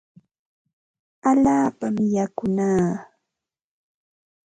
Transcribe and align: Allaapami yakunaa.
Allaapami 1.29 2.05
yakunaa. 2.15 2.87